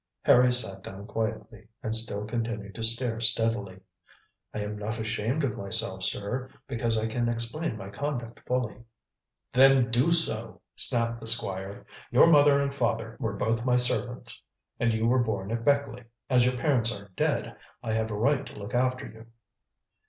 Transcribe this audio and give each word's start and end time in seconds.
Harry 0.23 0.51
sat 0.51 0.81
down 0.81 1.05
quietly, 1.05 1.67
and 1.83 1.95
still 1.95 2.25
continued 2.25 2.73
to 2.73 2.81
stare 2.81 3.19
steadily. 3.19 3.79
"I 4.51 4.61
am 4.61 4.75
not 4.75 4.97
ashamed 4.99 5.43
of 5.43 5.55
myself, 5.55 6.01
sir, 6.01 6.49
because 6.67 6.97
I 6.97 7.05
can 7.05 7.29
explain 7.29 7.77
my 7.77 7.91
conduct 7.91 8.39
fully." 8.47 8.77
"Then 9.53 9.91
do 9.91 10.11
so," 10.11 10.59
snapped 10.75 11.19
the 11.19 11.27
Squire. 11.27 11.85
"Your 12.09 12.31
mother 12.31 12.57
and 12.59 12.73
father 12.73 13.15
were 13.19 13.33
both 13.33 13.63
my 13.63 13.77
servants, 13.77 14.41
and 14.79 14.91
you 14.91 15.05
were 15.05 15.19
born 15.23 15.51
at 15.51 15.63
Beckleigh. 15.63 16.05
As 16.31 16.47
your 16.47 16.57
parents 16.57 16.91
are 16.91 17.11
dead, 17.15 17.55
I 17.83 17.93
have 17.93 18.09
a 18.09 18.15
right 18.15 18.43
to 18.47 18.55
look 18.57 18.73
after 18.73 19.05
you." 19.05 19.27